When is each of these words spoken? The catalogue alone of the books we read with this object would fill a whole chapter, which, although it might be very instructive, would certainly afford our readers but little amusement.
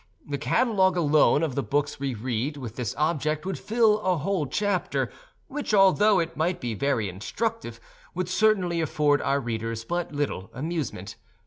The 0.27 0.39
catalogue 0.39 0.97
alone 0.97 1.43
of 1.43 1.53
the 1.53 1.61
books 1.61 1.99
we 1.99 2.15
read 2.15 2.57
with 2.57 2.75
this 2.75 2.95
object 2.97 3.45
would 3.45 3.59
fill 3.59 3.99
a 3.99 4.17
whole 4.17 4.47
chapter, 4.47 5.11
which, 5.47 5.75
although 5.75 6.17
it 6.17 6.35
might 6.35 6.59
be 6.59 6.73
very 6.73 7.07
instructive, 7.07 7.79
would 8.15 8.27
certainly 8.27 8.81
afford 8.81 9.21
our 9.21 9.39
readers 9.39 9.83
but 9.85 10.11
little 10.11 10.49
amusement. 10.55 11.17